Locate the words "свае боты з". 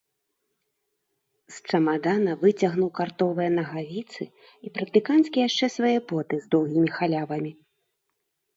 5.77-6.53